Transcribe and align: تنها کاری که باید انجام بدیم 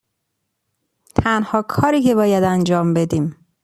تنها 1.15 1.61
کاری 1.61 2.01
که 2.01 2.15
باید 2.15 2.43
انجام 2.43 2.93
بدیم 2.93 3.35